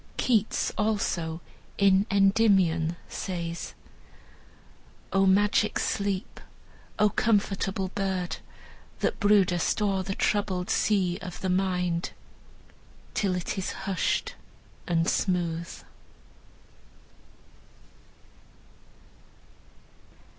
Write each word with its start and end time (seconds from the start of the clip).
Keats, 0.17 0.73
also, 0.79 1.41
in 1.77 2.07
"Endymion," 2.09 2.95
says: 3.07 3.75
"O 5.13 5.27
magic 5.27 5.77
sleep! 5.77 6.39
O 6.97 7.09
comfortable 7.11 7.89
bird 7.89 8.37
That 9.01 9.19
broodest 9.19 9.79
o'er 9.79 10.01
the 10.01 10.15
troubled 10.15 10.71
sea 10.71 11.19
of 11.21 11.39
the 11.41 11.49
mind 11.49 12.13
Till 13.13 13.35
it 13.35 13.59
is 13.59 13.73
hushed 13.83 14.33
and 14.87 15.07
smooth." 15.07 15.83